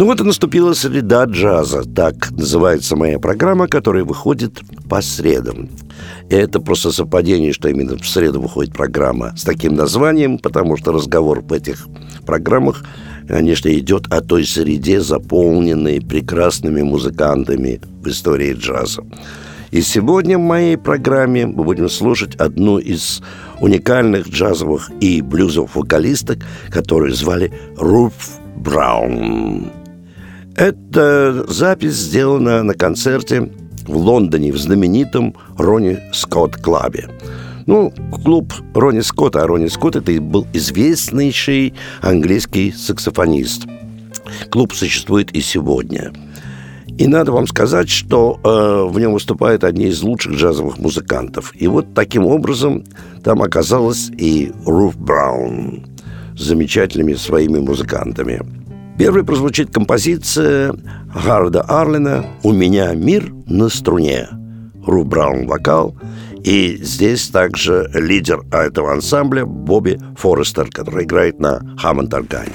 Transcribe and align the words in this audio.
Ну 0.00 0.06
вот 0.06 0.18
и 0.18 0.24
наступила 0.24 0.72
среда 0.72 1.24
джаза. 1.24 1.84
Так 1.84 2.30
называется 2.30 2.96
моя 2.96 3.18
программа, 3.18 3.68
которая 3.68 4.02
выходит 4.02 4.62
по 4.88 5.02
средам. 5.02 5.68
И 6.30 6.34
это 6.34 6.58
просто 6.58 6.90
совпадение, 6.90 7.52
что 7.52 7.68
именно 7.68 7.98
в 7.98 8.08
среду 8.08 8.40
выходит 8.40 8.72
программа 8.72 9.36
с 9.36 9.44
таким 9.44 9.74
названием, 9.74 10.38
потому 10.38 10.78
что 10.78 10.92
разговор 10.92 11.42
в 11.42 11.52
этих 11.52 11.86
программах, 12.24 12.82
конечно, 13.28 13.68
идет 13.68 14.06
о 14.10 14.22
той 14.22 14.46
среде, 14.46 15.02
заполненной 15.02 16.00
прекрасными 16.00 16.80
музыкантами 16.80 17.82
в 18.00 18.08
истории 18.08 18.54
джаза. 18.54 19.04
И 19.70 19.82
сегодня 19.82 20.38
в 20.38 20.40
моей 20.40 20.78
программе 20.78 21.44
мы 21.44 21.62
будем 21.62 21.90
слушать 21.90 22.36
одну 22.36 22.78
из 22.78 23.20
уникальных 23.60 24.30
джазовых 24.30 24.90
и 25.00 25.20
блюзовых 25.20 25.76
вокалисток, 25.76 26.38
которую 26.70 27.12
звали 27.12 27.52
Руф 27.76 28.14
Браун. 28.56 29.79
Эта 30.56 31.44
запись 31.48 31.94
сделана 31.94 32.62
на 32.62 32.74
концерте 32.74 33.50
в 33.86 33.96
Лондоне 33.96 34.52
в 34.52 34.58
знаменитом 34.58 35.34
Ронни 35.56 35.98
Скотт 36.12 36.56
клабе. 36.56 37.08
Ну, 37.66 37.92
клуб 38.24 38.52
Ронни 38.74 39.00
Скотта, 39.00 39.42
а 39.42 39.46
Ронни 39.46 39.68
Скотт 39.68 39.96
это 39.96 40.20
был 40.20 40.46
известнейший 40.52 41.74
английский 42.00 42.72
саксофонист. 42.72 43.66
Клуб 44.50 44.74
существует 44.74 45.32
и 45.32 45.40
сегодня. 45.40 46.12
И 46.98 47.06
надо 47.06 47.32
вам 47.32 47.46
сказать, 47.46 47.88
что 47.88 48.38
э, 48.44 48.92
в 48.92 48.98
нем 48.98 49.12
выступают 49.14 49.64
одни 49.64 49.86
из 49.86 50.02
лучших 50.02 50.34
джазовых 50.34 50.78
музыкантов. 50.78 51.52
И 51.54 51.66
вот 51.66 51.94
таким 51.94 52.26
образом 52.26 52.84
там 53.24 53.42
оказалась 53.42 54.10
и 54.18 54.52
Руф 54.66 54.98
Браун 54.98 55.86
с 56.36 56.42
замечательными 56.42 57.14
своими 57.14 57.58
музыкантами. 57.58 58.59
Первой 59.00 59.24
прозвучит 59.24 59.72
композиция 59.72 60.74
Гарда 61.24 61.62
Арлина 61.62 62.26
«У 62.42 62.52
меня 62.52 62.92
мир 62.92 63.32
на 63.46 63.70
струне». 63.70 64.28
Ру 64.86 65.04
Браун 65.04 65.46
вокал, 65.46 65.96
и 66.44 66.76
здесь 66.82 67.28
также 67.28 67.90
лидер 67.94 68.42
этого 68.52 68.92
ансамбля 68.92 69.46
Бобби 69.46 69.98
Форестер, 70.18 70.68
который 70.68 71.04
играет 71.04 71.40
на 71.40 71.60
Хаммонд-органе. 71.78 72.52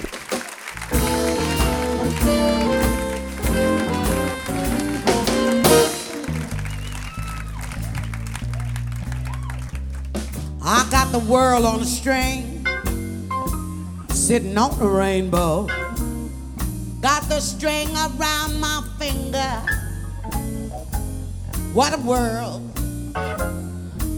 I 10.62 10.86
got 10.92 11.12
the 11.12 11.28
world 11.28 11.66
on 11.66 11.82
a 11.82 11.86
string, 11.86 12.64
sitting 14.12 14.56
on 14.56 14.78
the 14.78 14.86
rainbow. 14.86 15.68
Got 17.06 17.30
the 17.30 17.40
string 17.40 17.88
around 17.96 18.60
my 18.60 18.84
finger. 18.98 19.62
What 21.72 21.94
a 21.94 22.00
world, 22.00 22.64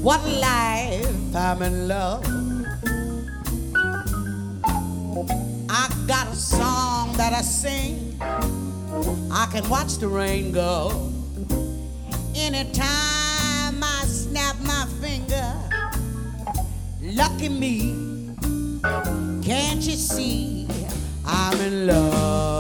what 0.02 0.22
a 0.24 0.30
life, 0.40 1.36
I'm 1.36 1.64
in 1.64 1.90
love. 1.90 2.24
I 5.70 5.90
got 6.08 6.30
a 6.30 6.36
song 6.38 7.12
that 7.18 7.34
I 7.34 7.42
sing, 7.42 8.18
I 8.22 9.50
can 9.52 9.68
watch 9.70 9.98
the 9.98 10.08
rain 10.08 10.54
go. 10.54 11.12
Anytime 12.38 13.84
I 13.84 14.04
snap 14.06 14.56
my 14.62 14.88
finger, 15.02 15.54
lucky 17.02 17.50
me, 17.50 18.32
can't 19.44 19.82
you 19.82 19.98
see 19.98 20.70
I'm 21.26 21.60
in 21.60 21.88
love? 21.88 22.57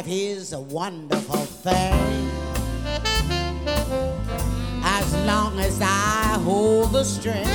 Life 0.00 0.08
is 0.08 0.54
a 0.54 0.60
wonderful 0.60 1.44
thing. 1.60 2.30
As 4.82 5.14
long 5.26 5.60
as 5.60 5.78
I 5.82 6.40
hold 6.42 6.92
the 6.92 7.04
string, 7.04 7.46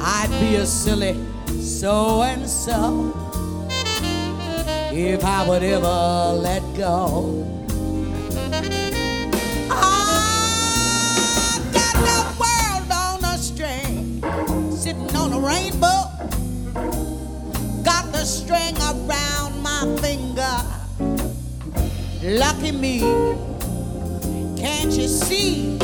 I'd 0.00 0.34
be 0.40 0.56
a 0.56 0.64
silly 0.64 1.22
so 1.60 2.22
and 2.22 2.48
so 2.48 3.12
if 4.90 5.22
I 5.22 5.46
would 5.46 5.62
ever 5.62 6.38
let 6.40 6.62
go. 6.78 7.44
I 9.70 10.00
got 11.74 11.94
the 12.08 12.24
world 12.40 12.90
on 12.90 13.22
a 13.34 13.36
string, 13.36 14.22
sitting 14.74 15.14
on 15.14 15.34
a 15.34 15.40
rainbow. 15.40 16.08
Got 17.84 18.10
the 18.12 18.24
string 18.24 18.74
around. 18.78 19.31
Lucky 22.24 22.70
me, 22.70 23.00
can't 24.56 24.92
you 24.92 25.08
see 25.08 25.76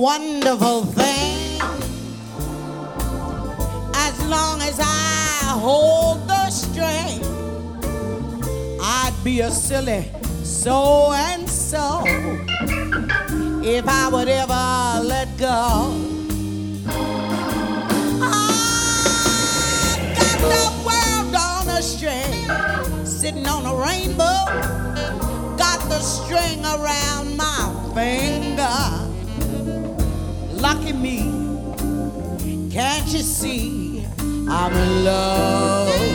wonderful 0.00 0.86
thing. 0.86 1.60
As 3.94 4.26
long 4.28 4.62
as 4.62 4.80
I 4.80 5.58
hold 5.60 6.26
the 6.26 6.48
string, 6.48 7.20
I'd 8.80 9.14
be 9.22 9.40
a 9.40 9.50
silly 9.50 10.10
so 10.42 11.12
and 11.12 11.46
so 11.46 12.02
if 13.62 13.86
I 13.86 14.08
would 14.10 14.28
ever 14.28 15.06
let 15.06 15.36
go. 15.36 15.92
I 18.22 18.54
got 20.16 20.38
the 20.40 20.70
world 20.86 21.34
on 21.34 21.68
a 21.76 21.82
string, 21.82 23.04
sitting 23.04 23.46
on 23.46 23.66
a 23.66 23.74
rainbow. 23.74 24.46
Got 25.58 25.80
the 25.90 26.00
string 26.00 26.64
around 26.64 27.36
my 27.36 27.68
finger. 27.94 28.99
Lucky 30.60 30.92
me, 30.92 31.18
can't 32.70 33.06
you 33.06 33.20
see 33.20 34.06
I'm 34.46 34.72
in 34.74 35.04
love? 35.04 36.09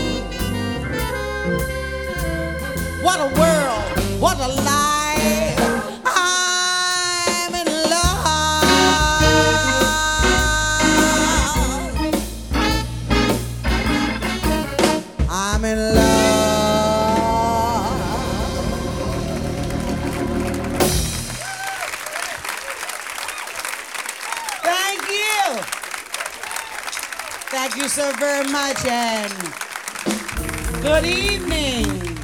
Good 30.81 31.05
evening. 31.05 32.17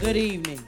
Good 0.00 0.16
evening. 0.16 0.66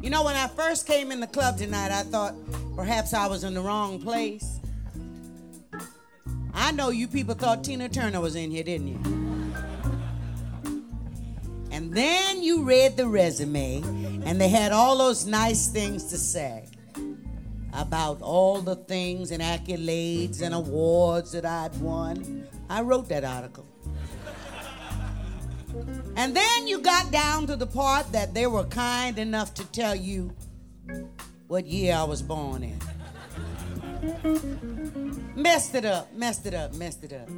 You 0.00 0.10
know, 0.10 0.22
when 0.24 0.36
I 0.36 0.46
first 0.48 0.86
came 0.86 1.10
in 1.10 1.20
the 1.20 1.26
club 1.26 1.58
tonight, 1.58 1.90
I 1.90 2.02
thought 2.02 2.34
perhaps 2.76 3.12
I 3.12 3.26
was 3.26 3.44
in 3.44 3.54
the 3.54 3.60
wrong 3.60 4.00
place. 4.00 4.60
I 6.54 6.70
know 6.72 6.90
you 6.90 7.08
people 7.08 7.34
thought 7.34 7.64
Tina 7.64 7.88
Turner 7.88 8.20
was 8.20 8.36
in 8.36 8.50
here, 8.50 8.62
didn't 8.62 8.88
you? 8.88 9.00
And 11.70 11.92
then 11.92 12.42
you 12.42 12.62
read 12.62 12.96
the 12.96 13.08
resume, 13.08 13.82
and 14.24 14.40
they 14.40 14.48
had 14.48 14.72
all 14.72 14.98
those 14.98 15.26
nice 15.26 15.68
things 15.68 16.04
to 16.10 16.18
say 16.18 16.68
about 17.72 18.20
all 18.20 18.60
the 18.60 18.76
things 18.76 19.30
and 19.30 19.42
accolades 19.42 20.42
and 20.42 20.54
awards 20.54 21.32
that 21.32 21.44
I'd 21.44 21.74
won. 21.80 22.46
I 22.68 22.82
wrote 22.82 23.08
that 23.08 23.24
article. 23.24 23.66
And 26.16 26.36
then 26.36 26.66
you 26.66 26.80
got 26.80 27.10
down 27.10 27.46
to 27.46 27.56
the 27.56 27.66
part 27.66 28.10
that 28.12 28.34
they 28.34 28.46
were 28.46 28.64
kind 28.64 29.18
enough 29.18 29.54
to 29.54 29.64
tell 29.66 29.94
you 29.94 30.34
what 31.48 31.66
year 31.66 31.94
I 31.94 32.04
was 32.04 32.22
born 32.22 32.62
in. 32.62 32.78
Messed 35.34 35.74
it 35.74 35.84
up, 35.84 36.12
messed 36.14 36.46
it 36.46 36.54
up, 36.54 36.74
messed 36.74 37.04
it 37.04 37.12
up. 37.12 37.28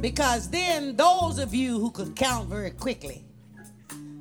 Because 0.00 0.50
then 0.50 0.96
those 0.96 1.38
of 1.38 1.54
you 1.54 1.78
who 1.78 1.90
could 1.90 2.16
count 2.16 2.48
very 2.48 2.70
quickly 2.70 3.24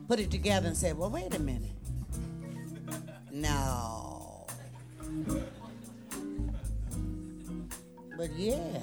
put 0.08 0.20
it 0.20 0.30
together 0.30 0.68
and 0.68 0.76
said, 0.76 0.98
well, 0.98 1.10
wait 1.10 1.34
a 1.34 1.40
minute. 1.40 1.72
No. 3.32 4.46
But 8.18 8.30
yeah. 8.36 8.82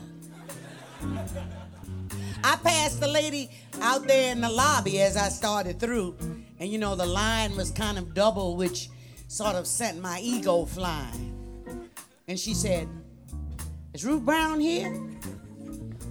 I 2.45 2.57
passed 2.57 3.01
the 3.01 3.09
lady 3.09 3.51
out 3.81 4.07
there 4.07 4.33
in 4.33 4.41
the 4.41 4.49
lobby 4.49 5.01
as 5.01 5.17
I 5.17 5.29
started 5.29 5.81
through, 5.81 6.17
and 6.59 6.71
you 6.71 6.79
know, 6.79 6.95
the 6.95 7.07
line 7.07 7.57
was 7.57 7.71
kind 7.71 7.99
of 7.99 8.15
double, 8.15 8.57
which 8.57 8.89
sort 9.29 9.57
of 9.57 9.67
sent 9.67 10.01
my 10.01 10.21
ego 10.21 10.65
flying. 10.65 11.35
And 12.27 12.39
she 12.39 12.55
said, 12.55 12.89
Is 13.93 14.05
Ruth 14.05 14.25
Brown 14.25 14.61
here? 14.61 15.01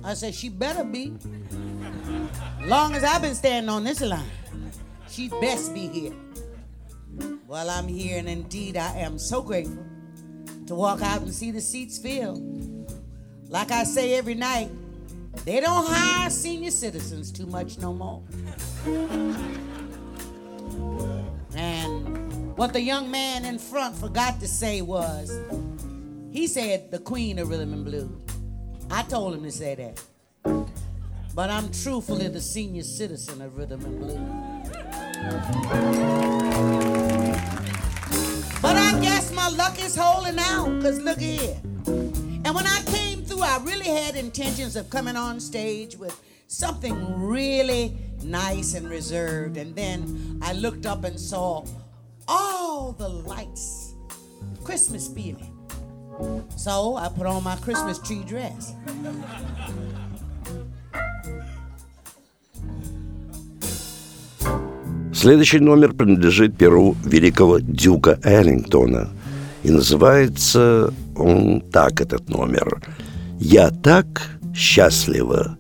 I 0.04 0.14
said, 0.14 0.34
She 0.34 0.50
better 0.50 0.84
be. 0.84 1.14
Long 2.66 2.96
as 2.96 3.04
I've 3.04 3.22
been 3.22 3.36
standing 3.36 3.70
on 3.70 3.84
this 3.84 4.02
line, 4.02 4.24
she 5.10 5.30
best 5.30 5.74
be 5.74 5.88
here. 5.88 6.14
Well, 7.48 7.70
I'm 7.70 7.88
here, 7.88 8.20
and 8.20 8.28
indeed, 8.28 8.78
I 8.78 8.98
am 8.98 9.18
so 9.18 9.42
grateful 9.42 9.86
to 10.68 10.76
walk 10.76 11.02
out 11.02 11.22
and 11.22 11.34
see 11.34 11.52
the 11.52 11.62
seats 11.62 11.98
filled. 11.98 12.44
Like 13.50 13.72
I 13.72 13.84
say 13.86 14.16
every 14.16 14.36
night, 14.36 14.70
they 15.46 15.60
don't 15.60 15.86
hire 15.88 16.30
senior 16.30 16.72
citizens 16.72 17.32
too 17.32 17.46
much 17.46 17.78
no 17.78 17.94
more. 17.94 18.22
And 21.56 22.56
what 22.58 22.74
the 22.74 22.82
young 22.82 23.10
man 23.10 23.46
in 23.46 23.60
front 23.60 23.96
forgot 23.96 24.40
to 24.42 24.48
say 24.48 24.82
was, 24.82 25.32
he 26.32 26.48
said 26.48 26.92
the 26.92 27.00
queen 27.00 27.40
of 27.40 27.50
rhythm 27.50 27.74
and 27.74 27.86
blues. 27.86 28.10
I 28.92 29.04
told 29.04 29.34
him 29.34 29.44
to 29.44 29.52
say 29.52 29.76
that. 29.76 30.02
But 31.34 31.50
I'm 31.50 31.72
truthfully 31.72 32.28
the 32.30 32.42
senior 32.42 32.84
citizen 32.84 33.42
of 33.42 33.58
rhythm 33.58 33.86
and 33.86 34.00
blues. 34.00 34.18
But 38.62 38.76
I 38.76 39.00
guess 39.02 39.32
my 39.34 39.50
luck 39.50 39.78
is 39.80 39.96
holding 39.96 40.40
out, 40.40 40.70
because 40.78 41.00
look 41.00 41.20
here. 41.20 41.58
And 41.86 42.56
when 42.56 42.66
I 42.66 42.82
came 42.88 43.07
through, 43.37 43.43
I 43.43 43.59
really 43.65 43.89
had 43.89 44.17
intentions 44.17 44.77
of 44.77 44.89
coming 44.89 45.17
on 45.17 45.41
stage 45.41 45.97
with 45.97 46.19
something 46.49 46.95
really 47.21 47.97
nice 48.25 48.75
and 48.75 48.89
reserved. 48.89 49.57
And 49.57 49.75
then 49.77 50.41
I 50.43 50.53
looked 50.55 50.87
up 50.87 51.05
and 51.05 51.19
saw 51.21 51.65
all 52.27 52.93
the 52.93 53.09
lights, 53.09 53.95
Christmas 54.65 55.09
feeling. 55.09 55.53
So 56.57 56.97
I 56.97 57.09
put 57.09 57.27
on 57.27 57.43
my 57.43 57.57
Christmas 57.57 57.99
tree 57.99 58.25
dress. 58.25 58.75
Следующий 65.13 65.61
номер 65.61 65.93
принадлежит 65.93 66.57
перу 66.57 66.97
великого 67.05 67.61
Дюка 67.61 68.19
Эллингтона. 68.25 69.09
И 69.63 69.71
называется 69.71 70.93
он 71.17 71.61
так, 71.61 72.01
этот 72.01 72.29
номер. 72.29 72.83
«Я 73.39 73.71
так 73.71 74.31
счастлива», 74.55 75.59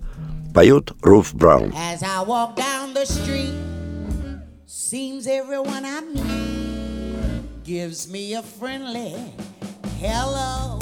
поет 0.53 0.93
Руф 1.03 1.35
Браун. 1.35 1.73
As 1.73 2.03
I 2.03 2.23
walk 2.25 2.57
down 2.57 2.95
the 2.95 3.07
street, 3.07 3.55
seems 4.67 5.27
everyone 5.27 5.85
I 5.85 6.01
meet 6.03 7.65
gives 7.65 8.09
me 8.09 8.35
a 8.35 8.43
friendly 8.43 9.15
hello. 9.99 10.79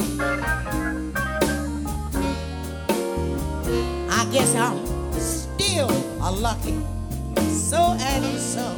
I 4.09 4.27
guess 4.33 4.55
I'm 4.57 4.79
still 5.21 5.91
a 6.23 6.31
lucky 6.33 6.79
so 7.53 7.97
and 8.01 8.39
so. 8.39 8.77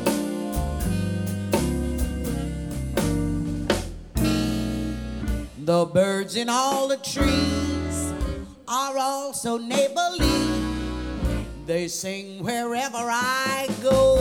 The 5.64 5.86
birds 5.86 6.36
in 6.36 6.48
all 6.48 6.88
the 6.88 6.96
trees 6.96 7.85
are 8.67 8.97
also 8.97 9.57
neighborly. 9.57 10.27
They 11.65 11.87
sing 11.87 12.43
wherever 12.43 12.97
I 12.97 13.69
go. 13.81 14.15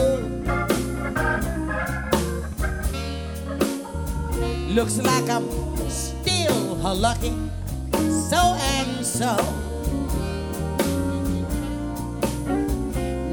Looks 4.69 4.97
like 4.99 5.29
I'm 5.29 5.49
still 5.89 6.73
a 6.85 6.93
lucky 6.93 7.33
so 8.29 8.37
and 8.37 9.05
so. 9.05 9.35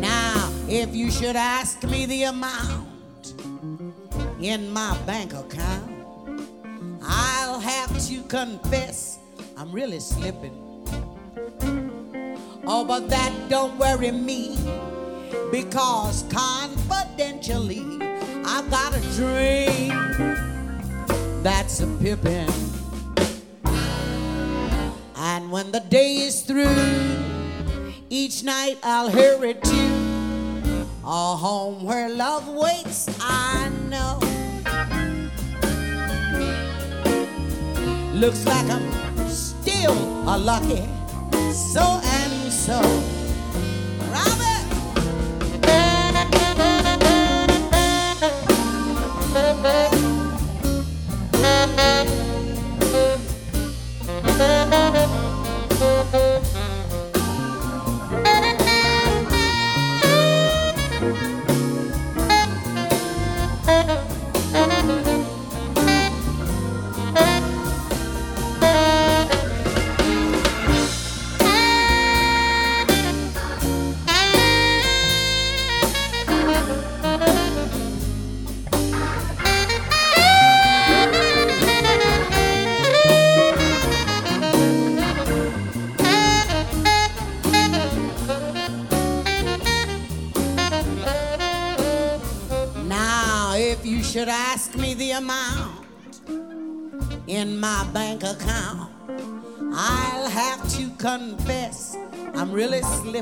Now, 0.00 0.52
if 0.68 0.94
you 0.94 1.10
should 1.10 1.36
ask 1.36 1.82
me 1.84 2.06
the 2.06 2.24
amount 2.24 3.34
in 4.40 4.72
my 4.72 4.96
bank 5.06 5.32
account, 5.32 5.90
I'll 7.02 7.60
have 7.60 8.06
to 8.08 8.22
confess 8.24 9.18
I'm 9.56 9.72
really 9.72 10.00
slipping. 10.00 10.63
Oh, 12.66 12.82
but 12.82 13.10
that 13.10 13.30
don't 13.50 13.76
worry 13.78 14.10
me 14.10 14.56
because 15.50 16.24
confidentially 16.30 17.84
I've 18.46 18.70
got 18.70 18.96
a 18.96 19.00
dream 19.16 19.92
that's 21.42 21.80
a 21.80 21.86
pippin'. 22.00 22.48
And 25.16 25.52
when 25.52 25.72
the 25.72 25.80
day 25.80 26.16
is 26.16 26.40
through, 26.40 26.74
each 28.08 28.42
night 28.42 28.78
I'll 28.82 29.08
hear 29.08 29.44
it 29.44 29.62
too. 29.62 30.86
a 31.04 31.36
home 31.36 31.84
where 31.84 32.08
love 32.08 32.48
waits. 32.48 33.08
I 33.20 33.68
know. 33.90 34.20
Looks 38.14 38.46
like 38.46 38.70
I'm 38.70 39.28
still 39.28 39.92
a 40.26 40.38
lucky 40.38 40.88
so 41.54 42.00
so. 42.66 43.23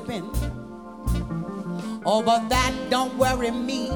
Slipping. 0.04 0.30
Oh, 2.04 2.22
but 2.24 2.48
that 2.48 2.72
don't 2.90 3.16
worry 3.16 3.50
me 3.50 3.90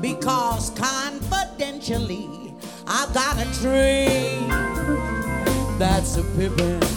because 0.00 0.70
confidentially 0.70 2.54
I've 2.86 3.12
got 3.14 3.38
a 3.38 3.44
tree 3.60 4.46
that's 5.78 6.16
a 6.16 6.24
pippin'. 6.36 6.93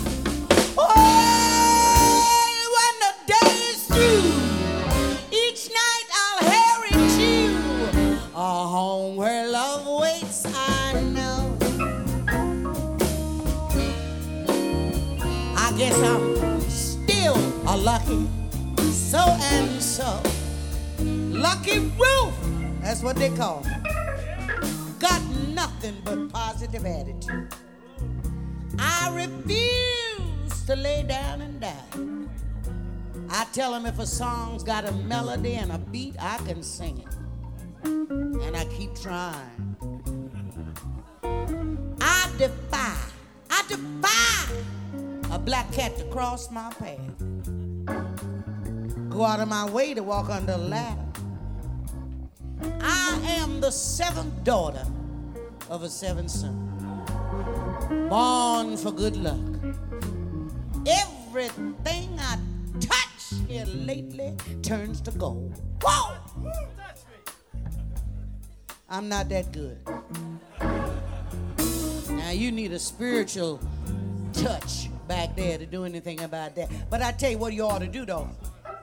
That's 22.97 23.05
what 23.05 23.15
they 23.17 23.29
call. 23.29 23.63
Got 24.97 25.21
nothing 25.49 25.95
but 26.03 26.33
positive 26.33 26.83
attitude. 26.83 27.53
I 28.79 29.11
refuse 29.13 30.65
to 30.65 30.75
lay 30.75 31.03
down 31.03 31.41
and 31.41 31.61
die. 31.61 31.75
I 33.29 33.45
tell 33.53 33.71
them 33.71 33.85
if 33.85 33.99
a 33.99 34.07
song's 34.07 34.63
got 34.63 34.85
a 34.85 34.91
melody 34.91 35.53
and 35.53 35.71
a 35.71 35.77
beat, 35.77 36.15
I 36.19 36.37
can 36.37 36.63
sing 36.63 37.03
it. 37.05 37.13
And 37.83 38.57
I 38.57 38.65
keep 38.65 38.95
trying. 38.95 39.75
I 42.01 42.31
defy, 42.39 42.97
I 43.51 43.63
defy 43.67 45.35
a 45.35 45.37
black 45.37 45.71
cat 45.71 45.95
to 45.99 46.03
cross 46.05 46.49
my 46.49 46.71
path. 46.79 47.19
Go 49.11 49.23
out 49.23 49.39
of 49.39 49.47
my 49.47 49.69
way 49.69 49.93
to 49.93 50.01
walk 50.01 50.29
under 50.29 50.53
a 50.53 50.57
ladder. 50.57 51.06
I 52.81 53.19
am 53.39 53.61
the 53.61 53.71
seventh 53.71 54.43
daughter 54.43 54.85
of 55.69 55.83
a 55.83 55.89
seventh 55.89 56.31
son, 56.31 57.05
born 58.09 58.77
for 58.77 58.91
good 58.91 59.17
luck. 59.17 59.39
Everything 60.87 62.17
I 62.19 62.39
touch 62.79 63.33
here 63.47 63.65
lately 63.65 64.35
turns 64.61 65.01
to 65.01 65.11
gold. 65.11 65.61
Whoa! 65.83 66.17
I'm 68.89 69.09
not 69.09 69.27
that 69.29 69.51
good. 69.51 69.77
Now 72.09 72.31
you 72.31 72.51
need 72.51 72.71
a 72.71 72.79
spiritual 72.79 73.59
touch 74.31 74.89
back 75.07 75.35
there 75.35 75.57
to 75.57 75.65
do 75.65 75.83
anything 75.83 76.21
about 76.21 76.55
that. 76.55 76.69
But 76.89 77.01
I 77.01 77.11
tell 77.11 77.31
you 77.31 77.37
what 77.37 77.53
you 77.53 77.63
ought 77.63 77.79
to 77.79 77.87
do 77.87 78.05
though. 78.05 78.29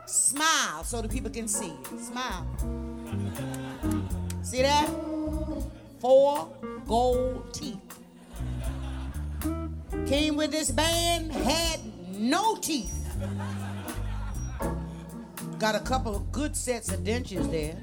Smile 0.06 0.84
so 0.84 1.00
the 1.00 1.08
people 1.08 1.30
can 1.30 1.48
see 1.48 1.68
you. 1.68 1.98
Smile. 1.98 2.46
See 4.54 4.62
that? 4.62 4.88
Four 5.98 6.48
gold 6.86 7.52
teeth. 7.52 7.80
Came 10.06 10.36
with 10.36 10.52
this 10.52 10.70
band, 10.70 11.32
had 11.32 11.80
no 12.12 12.54
teeth. 12.54 13.16
Got 15.58 15.74
a 15.74 15.80
couple 15.80 16.14
of 16.14 16.30
good 16.30 16.54
sets 16.54 16.92
of 16.92 17.00
dentures 17.00 17.50
there. 17.50 17.76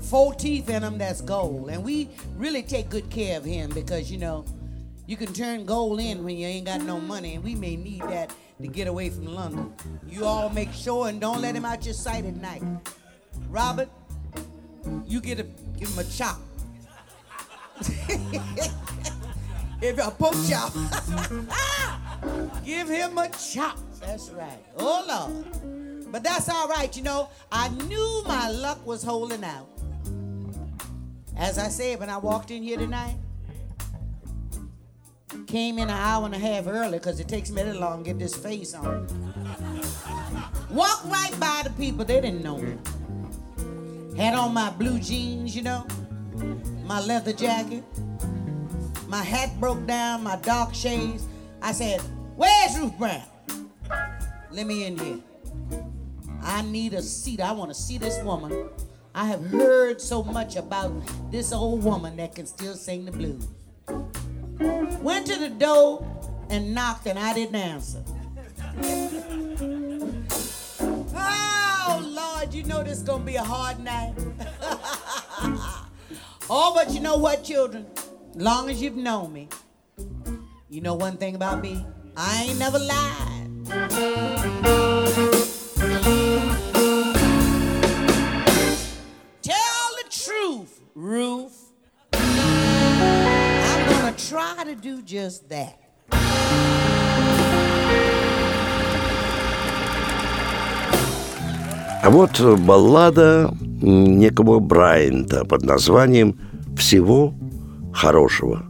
Four 0.00 0.32
teeth 0.32 0.70
in 0.70 0.82
them 0.82 0.96
that's 0.96 1.22
gold. 1.22 1.70
And 1.70 1.82
we 1.82 2.08
really 2.36 2.62
take 2.62 2.88
good 2.88 3.10
care 3.10 3.36
of 3.36 3.44
him 3.44 3.70
because, 3.70 4.12
you 4.12 4.18
know, 4.18 4.44
you 5.08 5.16
can 5.16 5.32
turn 5.32 5.64
gold 5.64 5.98
in 5.98 6.22
when 6.22 6.36
you 6.36 6.46
ain't 6.46 6.66
got 6.66 6.82
no 6.82 7.00
money, 7.00 7.34
and 7.34 7.42
we 7.42 7.56
may 7.56 7.74
need 7.74 8.02
that 8.02 8.32
to 8.62 8.68
get 8.68 8.86
away 8.86 9.10
from 9.10 9.26
London. 9.26 9.74
You 10.08 10.24
all 10.24 10.50
make 10.50 10.72
sure 10.72 11.08
and 11.08 11.20
don't 11.20 11.40
let 11.40 11.56
him 11.56 11.64
out 11.64 11.84
your 11.84 11.94
sight 11.94 12.24
at 12.24 12.36
night. 12.36 12.62
Robert, 13.50 13.88
you 15.06 15.20
get 15.20 15.40
a 15.40 15.44
give 15.78 15.88
him 15.88 15.98
a 15.98 16.04
chop. 16.04 16.40
if 19.82 19.98
a 19.98 20.10
poke 20.10 20.34
chop, 20.48 20.72
give 22.64 22.88
him 22.88 23.18
a 23.18 23.28
chop. 23.30 23.78
That's 24.00 24.30
right. 24.30 24.64
Oh 24.76 25.04
Lord. 25.08 26.12
But 26.12 26.22
that's 26.22 26.48
all 26.48 26.68
right, 26.68 26.96
you 26.96 27.02
know. 27.02 27.28
I 27.50 27.68
knew 27.68 28.22
my 28.26 28.48
luck 28.48 28.86
was 28.86 29.02
holding 29.02 29.44
out. 29.44 29.68
As 31.36 31.58
I 31.58 31.68
said 31.68 32.00
when 32.00 32.08
I 32.08 32.16
walked 32.18 32.50
in 32.50 32.62
here 32.62 32.78
tonight, 32.78 33.16
Came 35.46 35.78
in 35.78 35.84
an 35.84 35.90
hour 35.90 36.24
and 36.24 36.34
a 36.34 36.38
half 36.38 36.66
early 36.66 36.98
because 36.98 37.20
it 37.20 37.28
takes 37.28 37.50
me 37.50 37.62
that 37.62 37.76
long 37.76 38.02
to 38.02 38.10
get 38.10 38.18
this 38.18 38.34
face 38.34 38.74
on. 38.74 39.06
Walked 40.70 41.04
right 41.06 41.32
by 41.38 41.62
the 41.62 41.70
people, 41.70 42.04
they 42.04 42.20
didn't 42.20 42.42
know 42.42 42.58
me. 42.58 42.76
Had 44.16 44.34
on 44.34 44.54
my 44.54 44.70
blue 44.70 44.98
jeans, 44.98 45.54
you 45.54 45.62
know, 45.62 45.86
my 46.84 47.00
leather 47.00 47.32
jacket. 47.32 47.84
My 49.08 49.22
hat 49.22 49.50
broke 49.60 49.86
down, 49.86 50.24
my 50.24 50.36
dark 50.36 50.74
shades. 50.74 51.26
I 51.60 51.72
said, 51.72 52.00
Where's 52.34 52.78
Ruth 52.78 52.96
Brown? 52.98 53.22
Let 54.50 54.66
me 54.66 54.84
in 54.84 54.98
here. 54.98 55.18
I 56.42 56.62
need 56.62 56.94
a 56.94 57.02
seat. 57.02 57.40
I 57.40 57.52
want 57.52 57.70
to 57.70 57.74
see 57.74 57.98
this 57.98 58.22
woman. 58.22 58.70
I 59.14 59.26
have 59.26 59.44
heard 59.46 60.00
so 60.00 60.22
much 60.22 60.56
about 60.56 60.92
this 61.30 61.52
old 61.52 61.84
woman 61.84 62.16
that 62.16 62.34
can 62.34 62.46
still 62.46 62.74
sing 62.74 63.04
the 63.04 63.12
blues. 63.12 63.48
Went 65.02 65.26
to 65.26 65.38
the 65.38 65.50
door 65.50 66.06
and 66.48 66.74
knocked, 66.74 67.06
and 67.06 67.18
I 67.18 67.34
didn't 67.34 67.56
answer. 67.56 68.02
You 72.56 72.62
know 72.62 72.82
this 72.82 72.98
is 72.98 73.02
going 73.02 73.20
to 73.20 73.26
be 73.26 73.36
a 73.36 73.42
hard 73.42 73.78
night. 73.80 74.14
oh, 76.48 76.72
but 76.74 76.90
you 76.90 77.00
know 77.00 77.18
what, 77.18 77.44
children? 77.44 77.84
Long 78.34 78.70
as 78.70 78.80
you've 78.80 78.96
known 78.96 79.30
me, 79.34 79.50
you 80.70 80.80
know 80.80 80.94
one 80.94 81.18
thing 81.18 81.34
about 81.34 81.60
me 81.60 81.84
I 82.16 82.44
ain't 82.48 82.58
never 82.58 82.78
lied. 82.78 83.66
Tell 89.42 89.88
the 89.98 90.04
truth, 90.08 90.80
Ruth 90.94 91.72
I'm 92.14 93.90
gonna 93.90 94.16
try 94.16 94.64
to 94.64 94.74
do 94.74 95.02
just 95.02 95.50
that. 95.50 95.78
А 102.02 102.10
вот 102.10 102.40
баллада 102.40 103.50
некого 103.60 104.60
Брайанта 104.60 105.44
под 105.44 105.62
названием 105.64 106.38
«Всего 106.76 107.34
хорошего». 107.92 108.64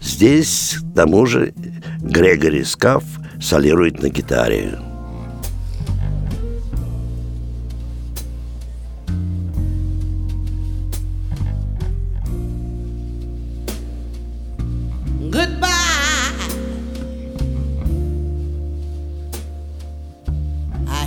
Здесь, 0.00 0.78
к 0.80 0.94
тому 0.94 1.26
же, 1.26 1.52
Грегори 2.00 2.64
Скаф 2.64 3.04
солирует 3.40 4.02
на 4.02 4.08
гитаре. 4.08 4.78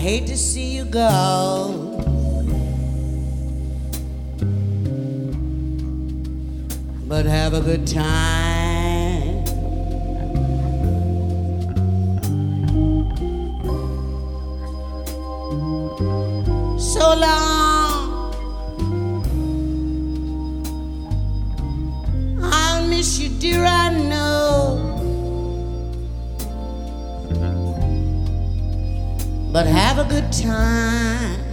hate 0.10 0.25
to 0.25 0.38
see 0.38 0.69
you 0.89 0.93
go. 0.93 1.96
But 7.08 7.25
have 7.25 7.53
a 7.53 7.62
good 7.62 7.88
time. 7.88 8.49
But 29.51 29.65
have 29.65 29.98
a 29.98 30.06
good 30.06 30.32
time. 30.32 31.49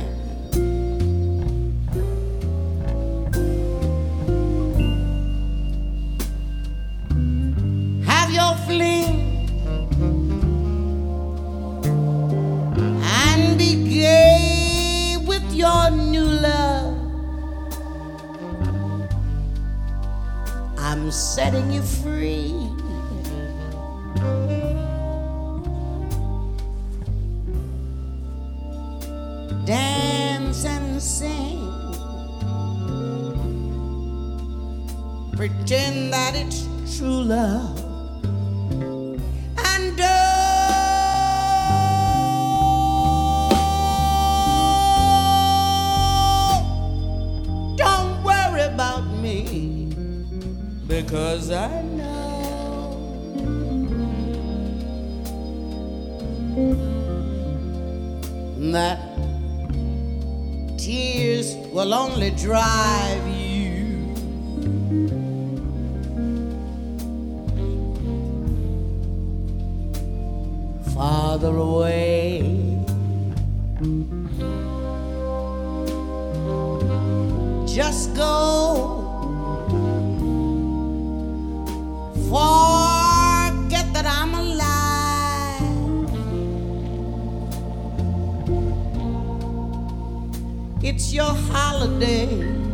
It's 90.88 91.12
your 91.12 91.34
holiday. 91.50 92.65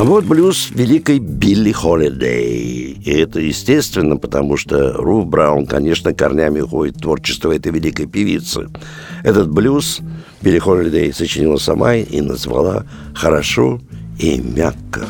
А 0.00 0.04
вот 0.04 0.24
блюз 0.24 0.70
великой 0.70 1.18
Билли 1.18 1.72
Холидей. 1.72 2.92
И 3.04 3.10
это 3.10 3.38
естественно, 3.38 4.16
потому 4.16 4.56
что 4.56 4.94
Руф 4.94 5.26
Браун, 5.26 5.66
конечно, 5.66 6.14
корнями 6.14 6.60
уходит 6.60 6.96
в 6.96 7.00
творчество 7.02 7.54
этой 7.54 7.70
великой 7.70 8.06
певицы. 8.06 8.70
Этот 9.24 9.50
блюз 9.50 10.00
Билли 10.40 10.58
Холидей 10.58 11.12
сочинила 11.12 11.58
сама 11.58 11.96
и 11.96 12.22
назвала 12.22 12.86
«Хорошо 13.14 13.78
и 14.18 14.40
мягко». 14.40 15.06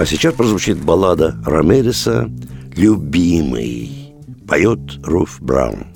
А 0.00 0.06
сейчас 0.06 0.32
прозвучит 0.32 0.82
баллада 0.82 1.36
Ромериса 1.44 2.26
«Любимый». 2.74 4.14
Поет 4.48 4.80
Руф 5.04 5.36
Браун. 5.42 5.88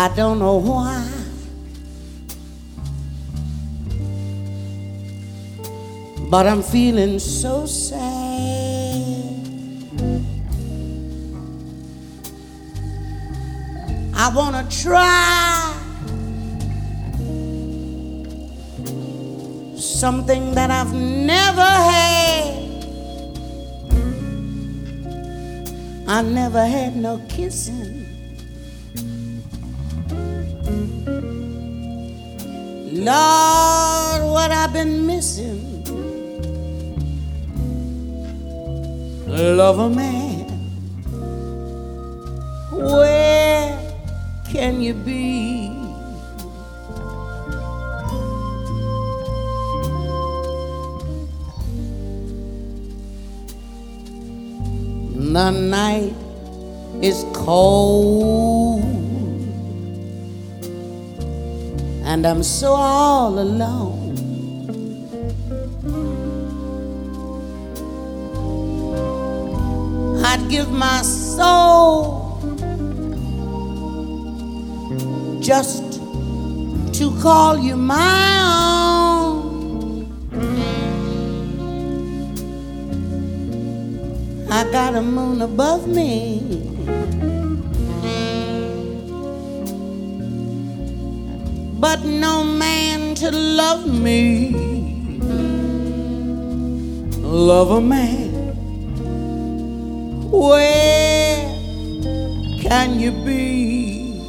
I 0.00 0.06
don't 0.14 0.38
know 0.38 0.58
why. 0.58 1.04
But 6.30 6.46
I'm 6.46 6.62
feeling 6.62 7.18
so 7.18 7.66
sad. 7.66 8.04
I 14.14 14.32
wanna 14.32 14.68
try 14.70 15.74
something 19.74 20.54
that 20.54 20.70
I've 20.70 20.94
never 20.94 21.70
had. 21.90 22.84
I 26.06 26.22
never 26.22 26.64
had 26.64 26.94
no 26.94 27.20
kissing. 27.28 28.07
Lord, 32.98 34.22
what 34.32 34.50
I've 34.50 34.72
been 34.72 35.06
missing. 35.06 35.84
Love 39.28 39.78
a 39.78 39.88
man. 39.88 40.48
Where 42.72 43.78
can 44.50 44.80
you 44.80 44.94
be? 44.94 45.68
The 55.38 55.50
night 55.50 56.14
is 57.00 57.24
cold, 57.32 58.27
and 62.18 62.26
I'm 62.26 62.42
so 62.42 62.72
all 62.72 63.38
alone. 63.38 64.16
I'd 70.24 70.44
give 70.50 70.68
my 70.72 71.00
soul 71.02 72.40
just 75.40 76.00
to 76.98 77.16
call 77.22 77.56
you 77.56 77.76
my 77.76 78.40
own. 79.20 80.10
I 84.50 84.68
got 84.72 84.96
a 84.96 85.02
moon 85.02 85.40
above 85.42 85.86
me. 85.86 86.58
But 91.90 92.04
no 92.04 92.44
man 92.44 93.14
to 93.14 93.30
love 93.30 93.86
me. 93.86 94.52
Love 97.22 97.70
a 97.70 97.80
man. 97.80 98.28
Where 100.30 101.46
can 102.60 103.00
you 103.00 103.12
be? 103.24 104.20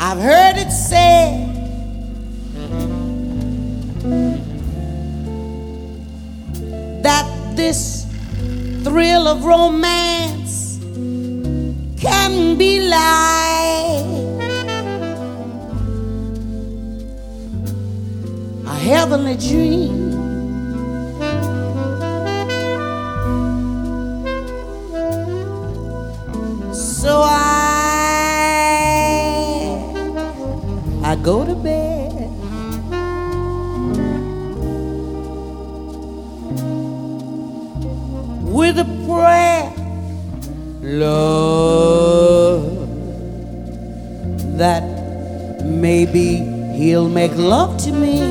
I've 0.00 0.18
heard 0.18 0.56
it 0.56 0.72
said 0.72 1.54
that 7.04 7.54
this 7.54 8.03
thrill 8.94 9.26
of 9.26 9.44
romance 9.44 10.78
can 12.00 12.56
be 12.56 12.78
like 12.78 14.04
a 18.72 18.76
heavenly 18.88 19.36
dream. 19.36 20.12
So 26.72 27.22
I 27.24 27.40
I 31.02 31.16
go 31.16 31.44
to 31.44 31.56
bed 31.56 31.83
Lord, 40.98 42.62
that 44.58 44.84
maybe 45.64 46.36
He'll 46.76 47.08
make 47.08 47.34
love 47.36 47.76
to 47.84 47.92
me. 47.92 48.23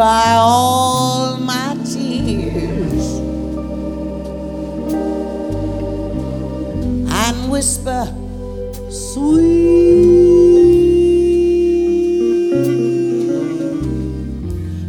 Dry 0.00 0.34
all 0.36 1.36
my 1.36 1.76
tears 1.84 3.18
and 7.22 7.50
whisper, 7.52 8.06
sweet 8.88 9.36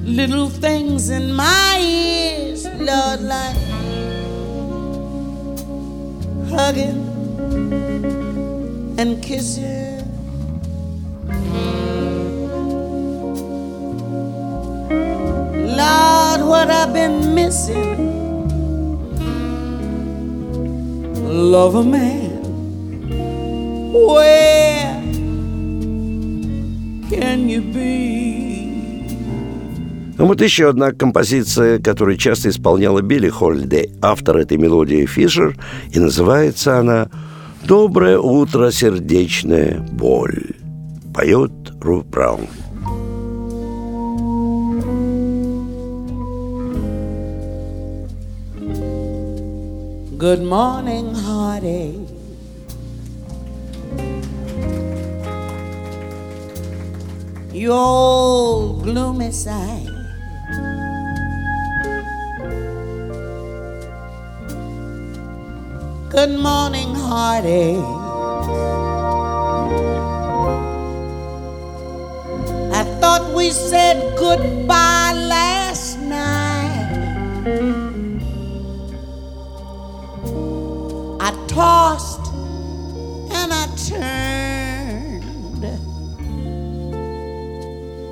little 0.05 0.47
things 0.47 1.09
in 1.09 1.33
my 1.33 1.81
ears, 1.83 2.63
Lord, 2.79 3.19
like 3.19 3.57
hugging 6.53 7.03
and 8.97 9.21
kissing. 9.21 9.80
What 16.51 16.69
I've 16.69 16.91
been 16.91 17.33
missing. 17.33 18.11
Love 21.55 21.75
a 21.75 21.83
man. 21.83 22.41
Where 23.93 25.01
can 27.09 27.47
you 27.47 27.61
be? 27.61 28.11
Ну 30.17 30.27
вот 30.27 30.41
еще 30.41 30.69
одна 30.69 30.91
композиция, 30.91 31.79
которую 31.79 32.17
часто 32.17 32.49
исполняла 32.49 33.01
Билли 33.01 33.29
Холлидей, 33.29 33.93
автор 34.01 34.37
этой 34.37 34.57
мелодии 34.57 35.05
Фишер, 35.05 35.55
и 35.89 35.99
называется 35.99 36.79
она 36.79 37.07
«Доброе 37.63 38.19
утро, 38.19 38.71
сердечная 38.71 39.79
боль». 39.93 40.57
Поет 41.13 41.51
Руф 41.81 42.05
Браун. 42.07 42.47
Good 50.21 50.43
morning, 50.43 51.15
heartache. 51.15 52.07
You 57.51 57.71
old 57.71 58.83
gloomy 58.83 59.31
sight. 59.31 59.89
Good 66.11 66.37
morning, 66.37 66.93
heartache. 66.93 67.81
I 72.79 72.83
thought 73.01 73.33
we 73.35 73.49
said 73.49 73.97
goodbye 74.19 75.10
tossed 81.51 82.31
and 83.33 83.51
I 83.51 83.65
turned 83.89 85.65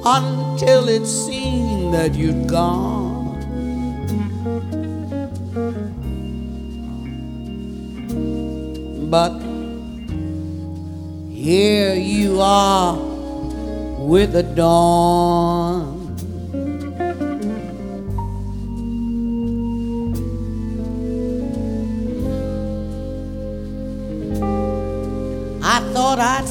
until 0.06 0.90
it 0.90 1.06
seemed 1.06 1.94
that 1.94 2.14
you'd 2.16 2.50
gone. 2.50 3.40
But 9.10 9.40
here 11.32 11.96
you 11.96 12.42
are 12.42 12.98
with 14.00 14.34
the 14.34 14.44
dawn. 14.44 15.49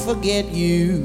Forget 0.08 0.46
you. 0.48 1.04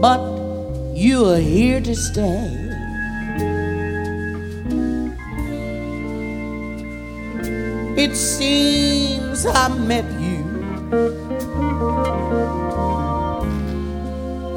But 0.00 0.22
you 0.96 1.26
are 1.26 1.44
here 1.54 1.82
to 1.82 1.94
stay. 1.94 2.48
It 8.04 8.16
seems 8.16 9.44
I 9.44 9.68
met 9.92 10.08
you 10.18 10.40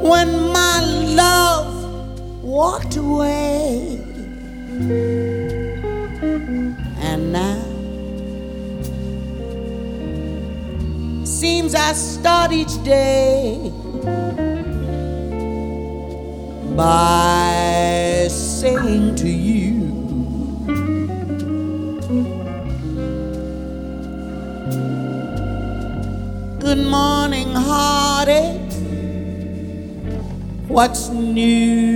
when 0.00 0.30
my 0.60 0.80
love 1.20 2.42
walked 2.42 2.96
away. 2.96 3.87
I 11.88 11.94
start 11.94 12.52
each 12.52 12.84
day 12.84 13.72
by 16.76 18.28
saying 18.28 19.14
to 19.16 19.26
you. 19.26 19.88
Good 26.60 26.84
morning, 26.90 27.54
heartache. 27.54 28.74
What's 30.68 31.08
new? 31.08 31.87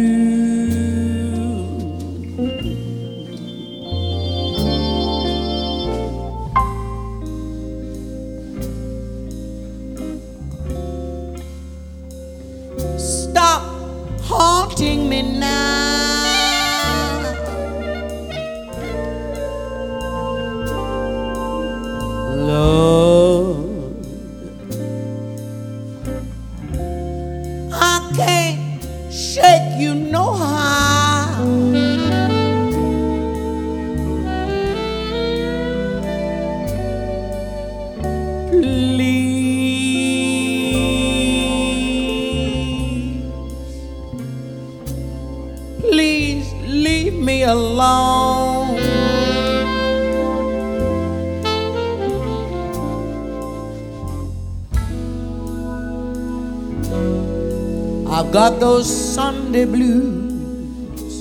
Got 58.42 58.58
those 58.58 58.90
Sunday 59.14 59.64
blues 59.64 61.14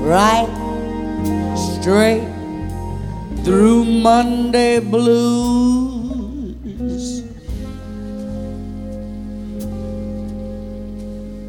right 0.00 0.48
straight 1.54 2.26
through 3.44 3.84
Monday 3.84 4.80
blues. 4.80 6.54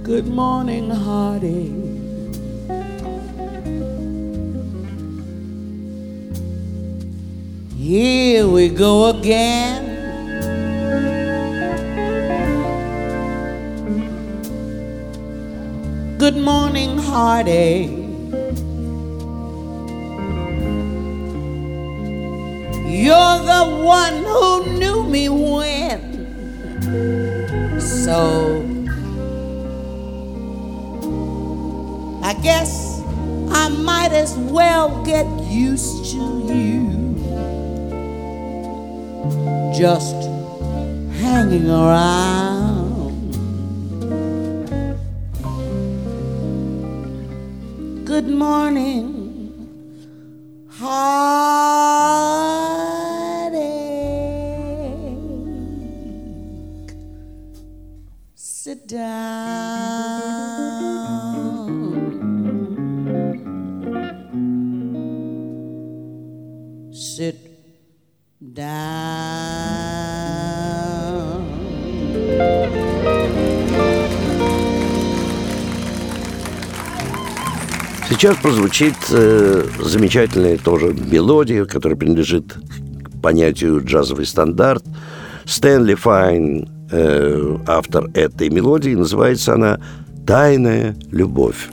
Good 0.04 0.28
morning, 0.28 0.90
heartache. 0.90 1.72
Here 7.78 8.46
we 8.50 8.68
go 8.68 9.12
again. 9.12 9.87
Good 16.28 16.44
morning, 16.44 16.98
heartache. 16.98 17.90
You're 22.86 23.40
the 23.54 23.64
one 23.82 24.16
who 24.26 24.78
knew 24.78 25.04
me 25.06 25.30
when. 25.30 26.02
So 27.80 28.60
I 32.22 32.34
guess 32.44 33.02
I 33.50 33.70
might 33.70 34.12
as 34.12 34.36
well 34.36 35.02
get 35.06 35.26
used 35.50 36.12
to 36.12 36.24
you. 36.54 37.16
Just 39.74 40.18
hanging 41.22 41.70
around. 41.70 42.47
Morning, 48.38 49.17
Сейчас 78.18 78.36
прозвучит 78.38 78.96
э, 79.12 79.64
замечательная 79.80 80.58
тоже 80.58 80.92
мелодия, 80.92 81.66
которая 81.66 81.96
принадлежит 81.96 82.52
к 82.52 83.22
понятию 83.22 83.80
джазовый 83.86 84.26
стандарт. 84.26 84.84
Стэнли 85.46 85.94
Файн, 85.94 86.68
э, 86.92 87.58
автор 87.68 88.10
этой 88.16 88.50
мелодии, 88.50 88.96
называется 88.96 89.54
она 89.54 89.80
«Тайная 90.26 90.96
любовь». 91.12 91.70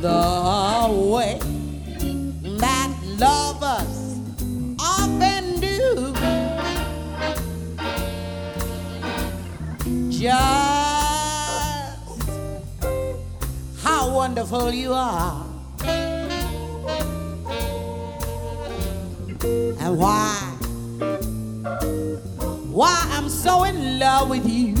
the 0.00 0.88
way 1.10 1.38
that 2.58 2.90
lovers 3.18 4.18
often 4.78 5.60
do. 5.60 6.12
Just 10.10 10.32
how 13.82 14.14
wonderful 14.14 14.70
you 14.70 14.92
are, 14.92 15.46
and 19.80 19.96
why, 19.96 20.36
why 22.70 23.08
I'm 23.12 23.30
so 23.30 23.64
in 23.64 23.98
love 23.98 24.28
with 24.28 24.46
you. 24.46 24.71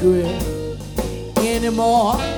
secret 0.00 0.78
anymore. 1.36 2.29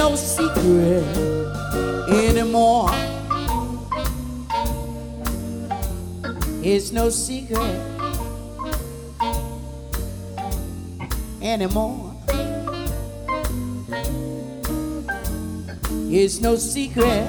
no 0.00 0.16
secret 0.16 1.04
anymore. 2.08 2.88
It's 6.62 6.90
no 6.90 7.10
secret 7.10 7.80
anymore. 11.42 12.14
It's 16.08 16.40
no 16.40 16.56
secret, 16.56 17.28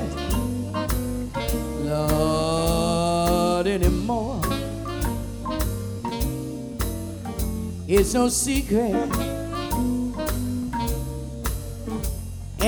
Lord, 1.83 3.67
anymore. 3.67 4.41
It's 7.85 8.13
no 8.13 8.29
secret. 8.29 9.30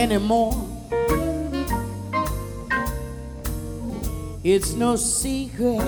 anymore. 0.04 0.54
It's 4.44 4.74
no 4.74 4.98
secret. 4.98 5.82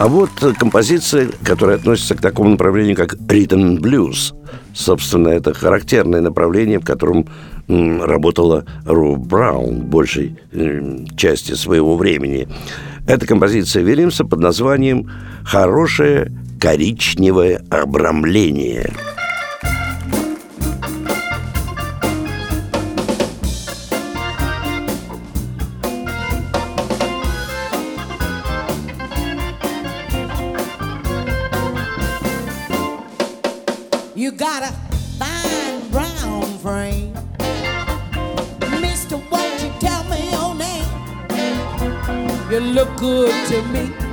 А 0.00 0.06
вот 0.06 0.30
композиция, 0.60 1.28
которая 1.44 1.76
относится 1.76 2.14
к 2.14 2.20
такому 2.20 2.50
направлению, 2.50 2.94
как 2.94 3.16
ритм 3.28 3.78
блюз. 3.78 4.32
Собственно, 4.78 5.30
это 5.30 5.54
характерное 5.54 6.20
направление, 6.20 6.78
в 6.78 6.84
котором 6.84 7.26
работала 7.66 8.64
Ру 8.86 9.16
Браун 9.16 9.80
большей 9.80 10.38
эм, 10.52 11.04
части 11.16 11.54
своего 11.54 11.96
времени. 11.96 12.46
Это 13.08 13.26
композиция 13.26 13.82
Вильямса 13.82 14.24
под 14.24 14.38
названием 14.38 15.10
«Хорошее 15.42 16.30
коричневое 16.60 17.60
обрамление». 17.70 18.92
good 43.08 43.48
to 43.48 43.62
me. 43.68 44.07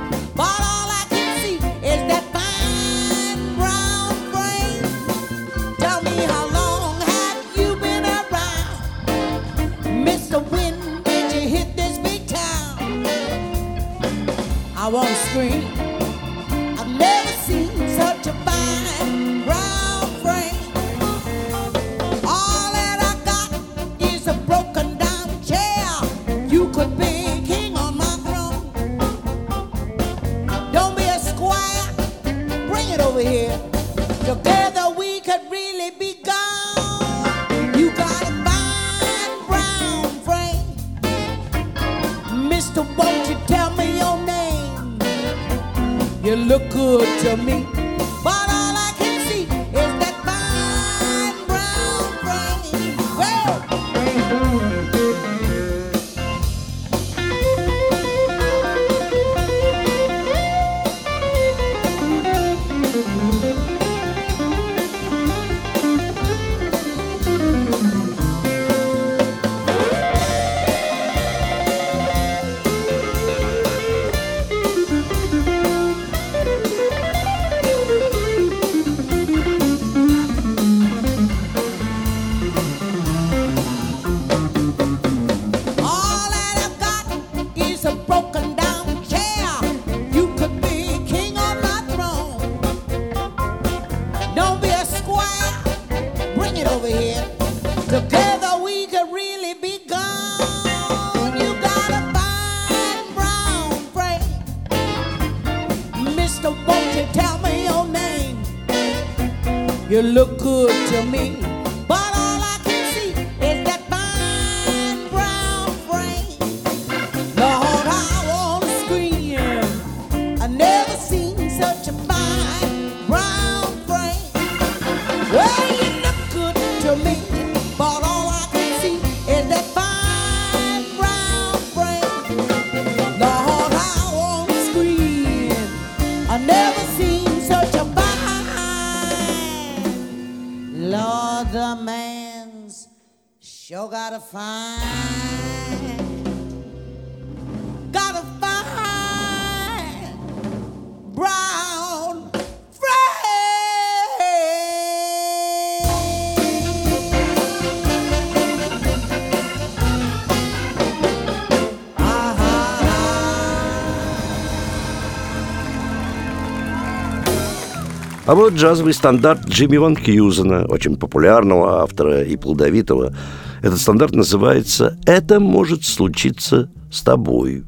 А 168.26 168.34
вот 168.34 168.54
джазовый 168.54 168.92
стандарт 168.92 169.46
Джимми 169.46 169.76
Ван 169.76 169.94
Хьюзена, 169.94 170.66
очень 170.66 170.96
популярного 170.96 171.82
автора 171.82 172.24
и 172.24 172.36
плодовитого. 172.36 173.14
Этот 173.62 173.78
стандарт 173.78 174.16
называется 174.16 174.98
«Это 175.06 175.38
может 175.38 175.84
случиться 175.84 176.68
с 176.90 177.02
тобой». 177.02 177.62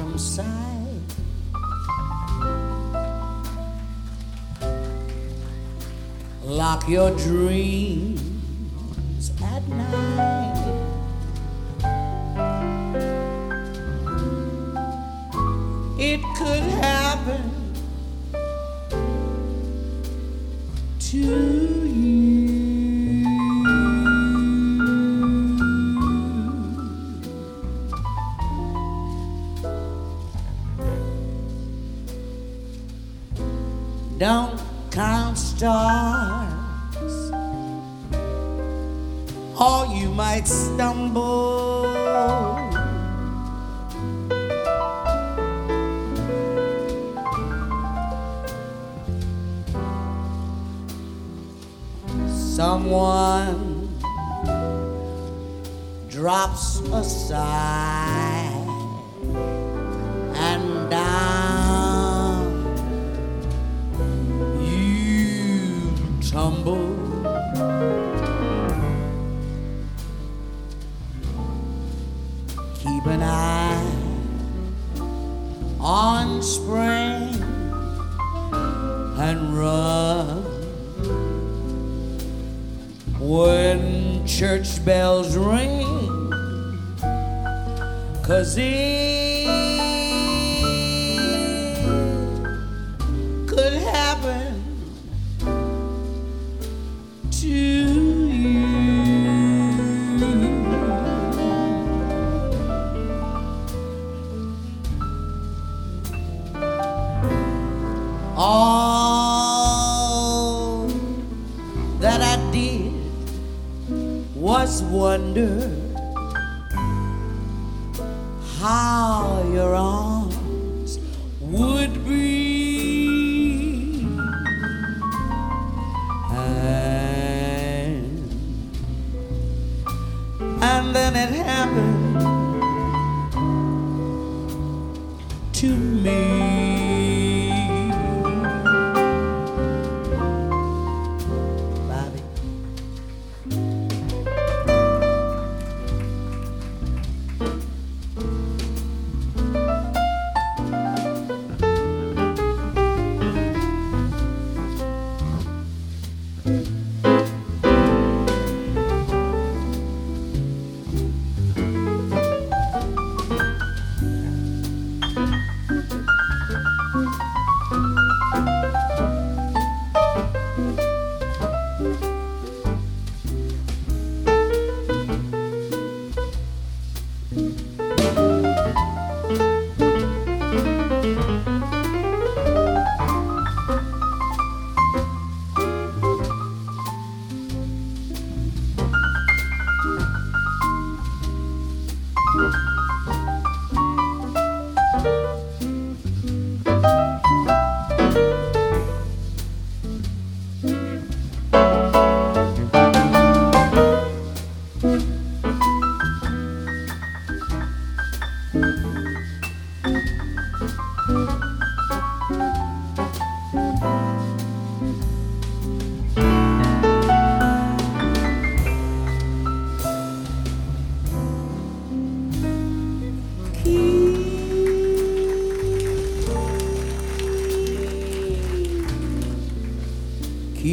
From 0.00 0.18
sight. 0.18 0.46
Lock 6.42 6.88
your 6.88 7.10
dreams 7.16 8.20
at 9.42 9.68
night. 9.68 10.56
It 15.98 16.20
could 16.38 16.62
happen 16.82 17.50
to 21.10 21.59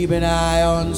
keep 0.08 0.14
an 0.16 0.24
eye 0.24 0.62
on 0.62 0.96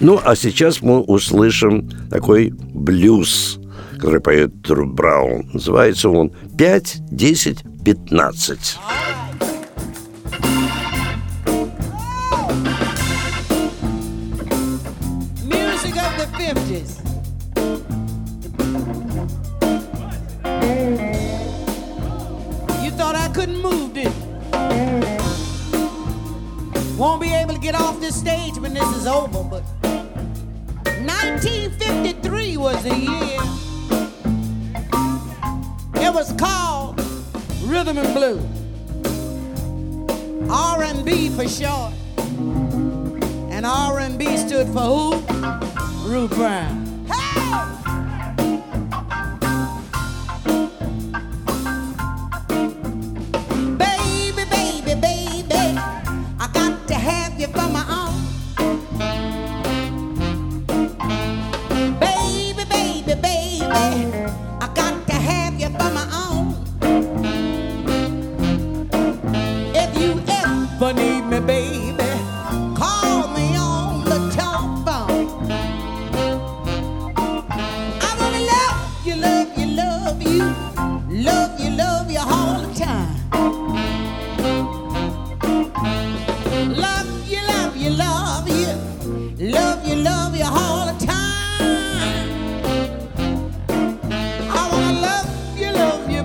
Ну, 0.00 0.20
а 0.24 0.34
сейчас 0.34 0.80
мы 0.80 1.00
услышим 1.00 1.88
такой 2.10 2.50
блюз, 2.50 3.60
который 3.92 4.20
поет 4.20 4.62
Тру 4.62 4.86
Браун. 4.86 5.48
Называется 5.52 6.08
он 6.08 6.32
«5, 6.56 6.96
10, 7.10 7.64
15». 7.84 8.58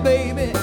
baby. 0.08 0.57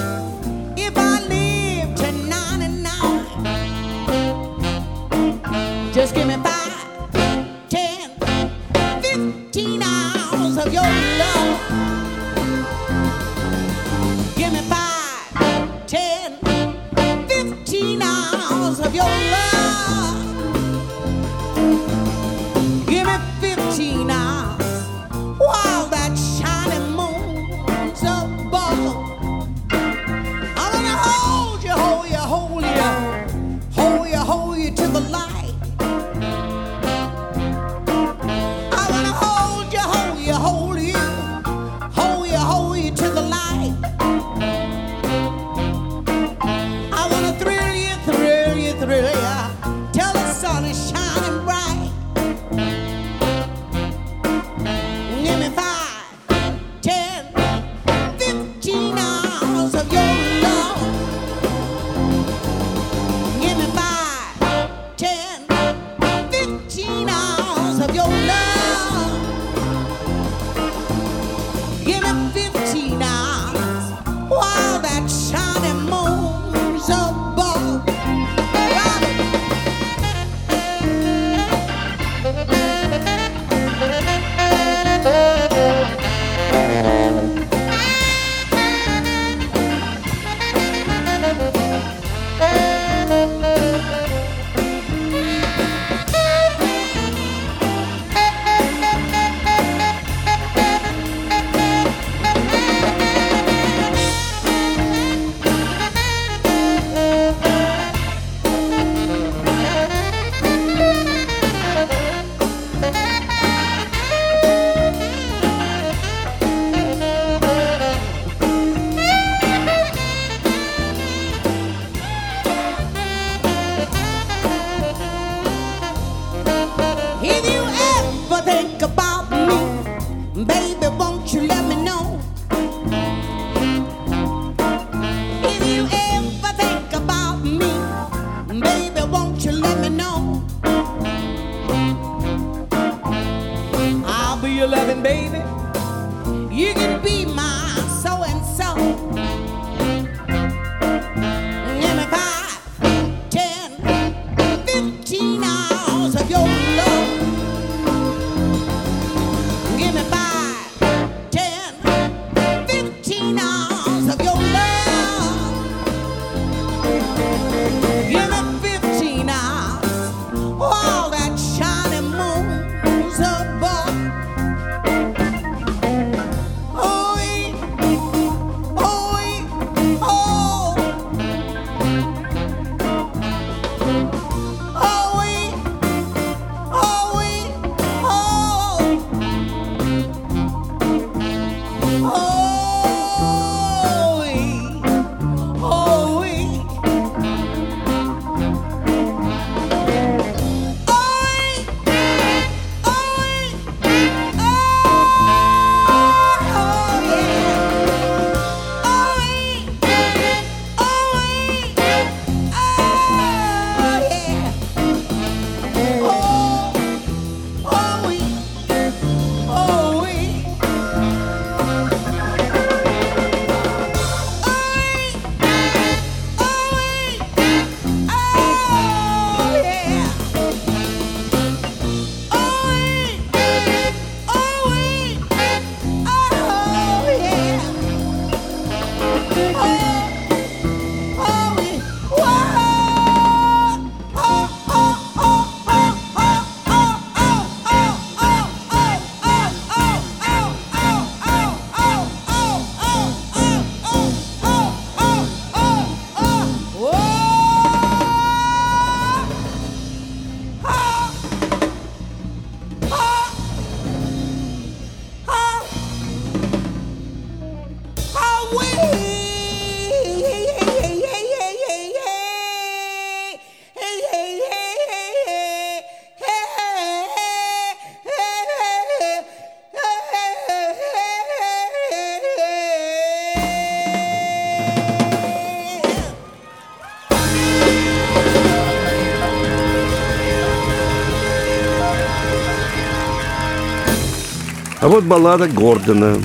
А 294.86 294.88
вот 294.88 295.02
баллада 295.02 295.48
Гордона 295.48 296.16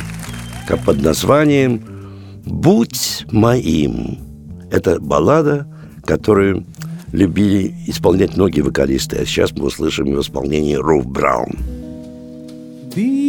под 0.85 1.01
названием 1.01 1.81
«Будь 2.45 3.25
моим». 3.31 4.19
Это 4.69 4.99
баллада, 4.99 5.65
которую 6.05 6.67
любили 7.11 7.73
исполнять 7.87 8.37
многие 8.37 8.61
вокалисты. 8.61 9.17
А 9.17 9.25
сейчас 9.25 9.51
мы 9.53 9.65
услышим 9.65 10.05
ее 10.05 10.17
в 10.17 10.21
исполнении 10.21 10.75
Руф 10.75 11.07
Браун. 11.07 11.57
Be 12.95 13.20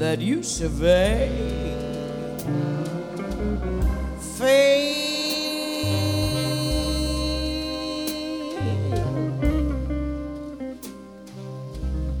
that 0.00 0.18
you 0.18 0.42
survey. 0.42 1.28
Fail. 4.38 4.96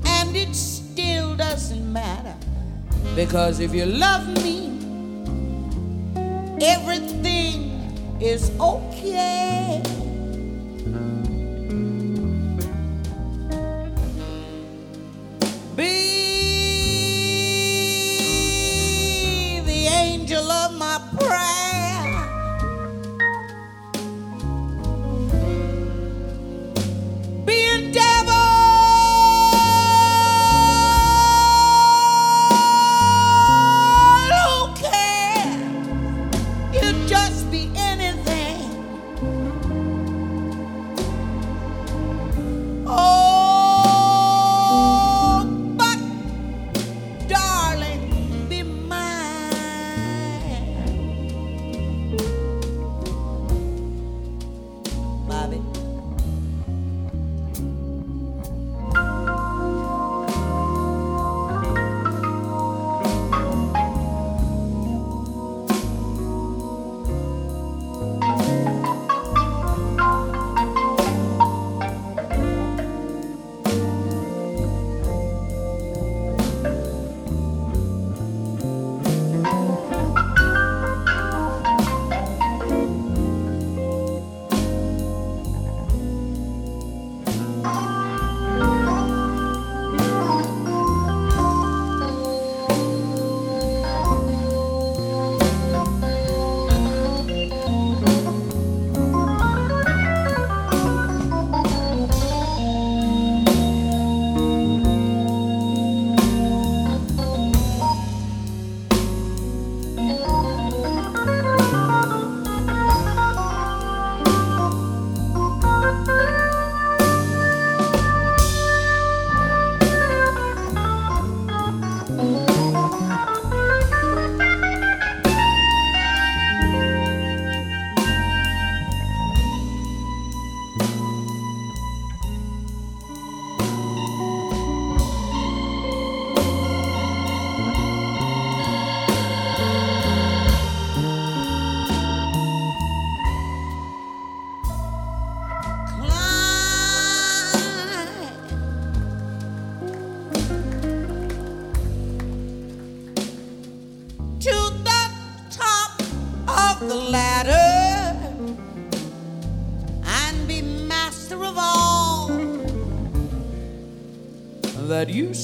And 0.04 0.36
it 0.36 0.54
still 0.54 1.34
doesn't 1.36 1.90
matter 1.90 2.36
because 3.16 3.60
if 3.60 3.74
you 3.74 3.86
love 3.86 4.28
me, 4.44 4.76
everything 6.60 7.72
is 8.20 8.50
okay. 8.60 9.82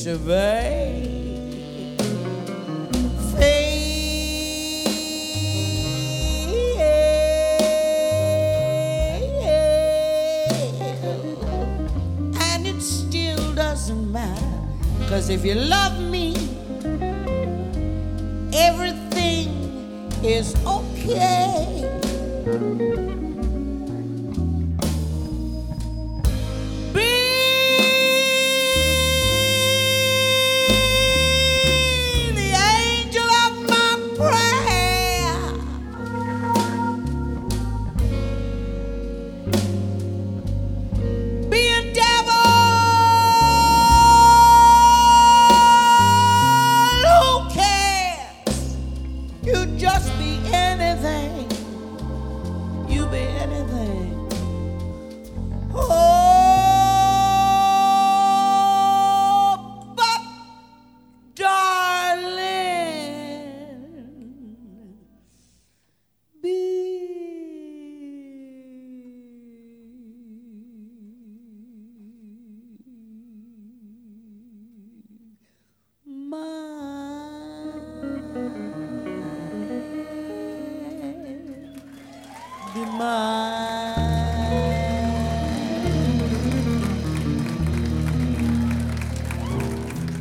De 0.07 0.15
verdade. 0.15 0.56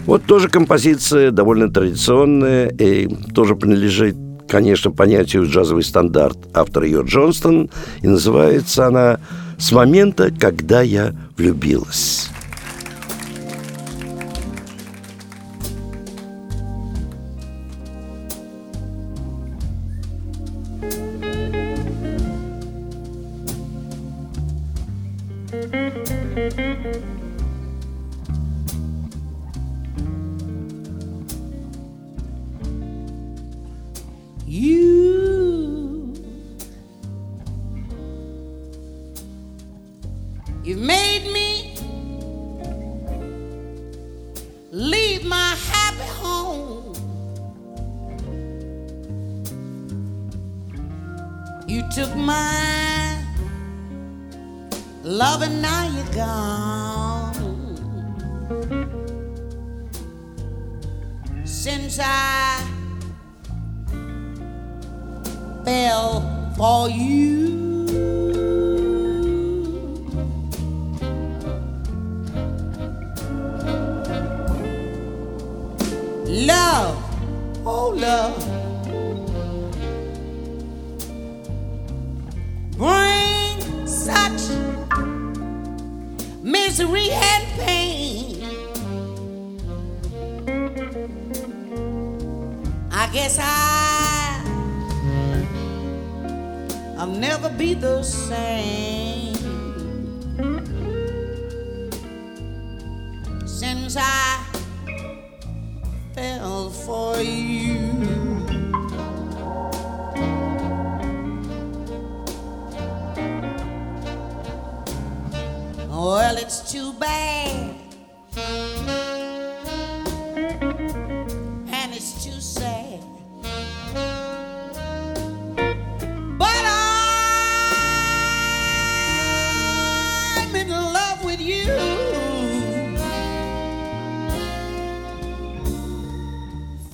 Вот 0.05 0.23
тоже 0.25 0.49
композиция 0.49 1.31
довольно 1.31 1.71
традиционная 1.71 2.67
и 2.67 3.07
тоже 3.33 3.55
принадлежит 3.55 4.15
конечно, 4.47 4.91
понятию 4.91 5.47
«джазовый 5.47 5.83
стандарт» 5.83 6.37
автор 6.53 6.83
ее 6.83 7.01
Джонстон, 7.03 7.69
и 8.01 8.07
называется 8.07 8.85
она 8.85 9.19
«С 9.57 9.71
момента, 9.71 10.31
когда 10.31 10.81
я 10.81 11.13
влюбилась». 11.35 12.29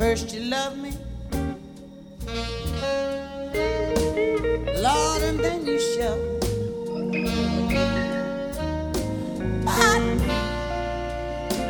First 0.01 0.33
you 0.33 0.41
love 0.49 0.79
me, 0.79 0.93
Lord, 4.81 5.21
and 5.21 5.39
then 5.39 5.63
you 5.63 5.79
shoved 5.79 6.43
me. 7.13 7.29
But 9.63 10.01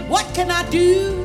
what 0.07 0.25
can 0.33 0.49
I 0.49 0.63
do? 0.69 1.20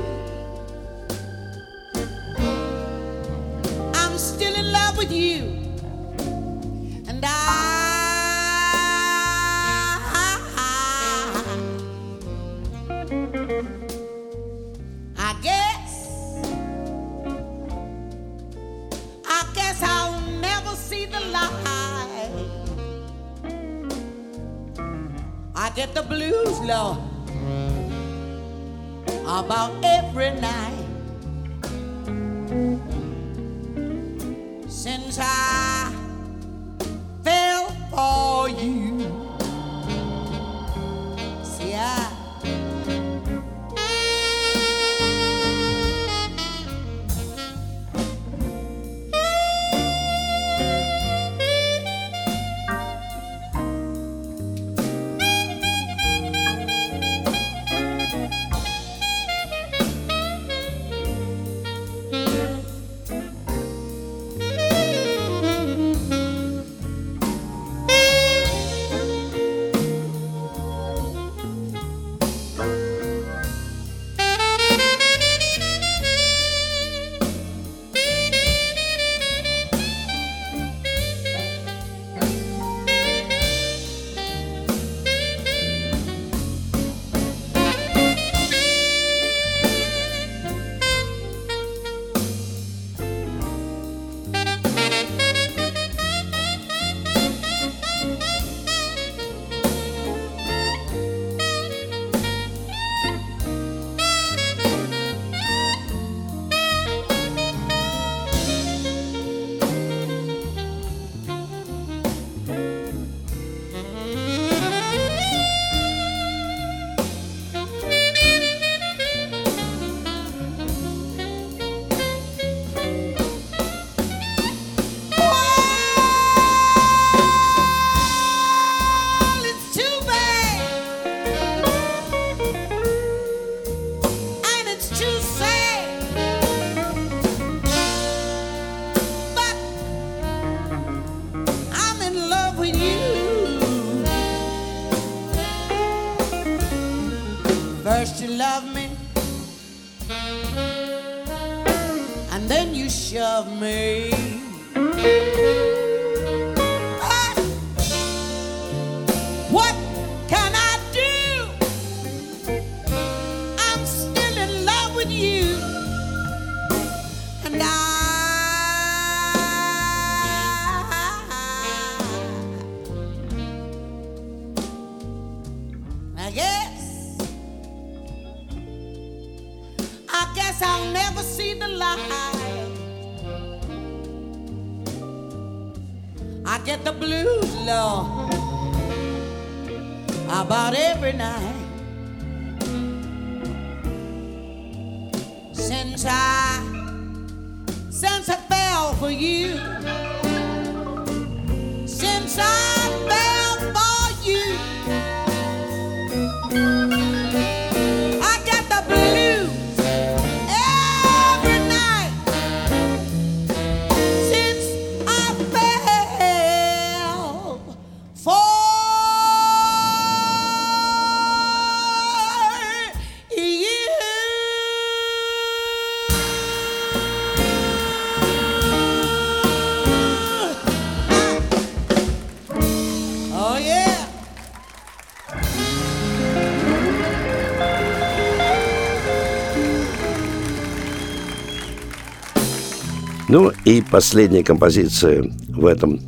Ну 243.29 243.51
и 243.65 243.83
последняя 243.83 244.45
композиция 244.45 245.29
в 245.49 245.67
этом 245.67 246.01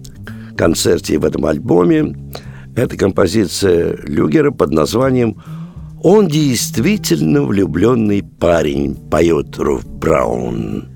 концерте 0.56 1.14
и 1.14 1.16
в 1.16 1.24
этом 1.24 1.46
альбоме– 1.46 2.14
это 2.76 2.96
композиция 2.96 3.96
Люгера 4.04 4.52
под 4.52 4.70
названием 4.70 5.42
«Он 6.00 6.28
действительно 6.28 7.42
влюбленный 7.42 8.22
парень», 8.22 8.94
поет 8.94 9.58
Руф 9.58 9.84
Браун. 9.84 10.88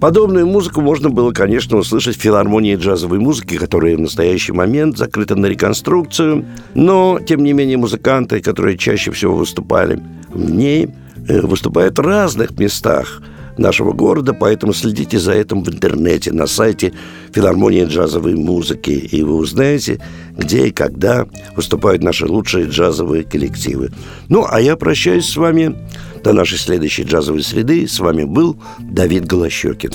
Подобную 0.00 0.46
музыку 0.46 0.80
можно 0.80 1.10
было, 1.10 1.32
конечно, 1.32 1.76
услышать 1.76 2.16
в 2.16 2.20
филармонии 2.20 2.76
джазовой 2.76 3.18
музыки, 3.18 3.56
которая 3.56 3.96
в 3.96 4.00
настоящий 4.00 4.52
момент 4.52 4.96
закрыта 4.96 5.34
на 5.34 5.46
реконструкцию, 5.46 6.44
но, 6.74 7.18
тем 7.24 7.42
не 7.42 7.52
менее, 7.52 7.78
музыканты, 7.78 8.40
которые 8.40 8.78
чаще 8.78 9.10
всего 9.10 9.34
выступали 9.34 10.00
в 10.28 10.50
ней, 10.50 10.88
э, 11.28 11.40
выступают 11.40 11.98
в 11.98 12.02
разных 12.02 12.56
местах– 12.60 13.22
нашего 13.58 13.92
города, 13.92 14.32
поэтому 14.34 14.72
следите 14.72 15.18
за 15.18 15.32
этим 15.32 15.62
в 15.62 15.68
интернете, 15.68 16.32
на 16.32 16.46
сайте 16.46 16.92
филармонии 17.32 17.84
джазовой 17.84 18.34
музыки, 18.34 18.90
и 18.90 19.22
вы 19.22 19.36
узнаете, 19.36 20.00
где 20.36 20.68
и 20.68 20.70
когда 20.70 21.26
выступают 21.56 22.02
наши 22.02 22.26
лучшие 22.26 22.66
джазовые 22.66 23.24
коллективы. 23.24 23.90
Ну, 24.28 24.46
а 24.48 24.60
я 24.60 24.76
прощаюсь 24.76 25.28
с 25.28 25.36
вами 25.36 25.76
до 26.22 26.32
нашей 26.32 26.58
следующей 26.58 27.02
джазовой 27.02 27.42
среды. 27.42 27.86
С 27.86 27.98
вами 27.98 28.24
был 28.24 28.56
Давид 28.78 29.26
Голощекин. 29.26 29.92